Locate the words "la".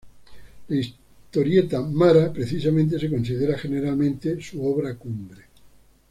0.67-0.75